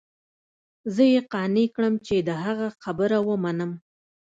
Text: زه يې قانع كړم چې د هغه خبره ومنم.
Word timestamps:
زه 0.93 1.03
يې 1.13 1.21
قانع 1.33 1.65
كړم 1.75 1.95
چې 2.05 2.15
د 2.27 2.29
هغه 2.43 2.67
خبره 2.83 3.17
ومنم. 3.29 3.71